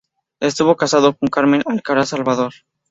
[0.39, 2.53] Estuvo casado con Carmen Alcaraz Salvador.